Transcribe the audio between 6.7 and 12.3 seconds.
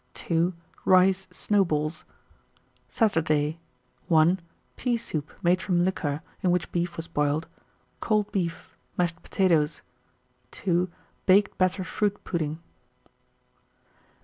beef was boiled; cold beef, mashed potatoes. 2. Baked batter fruit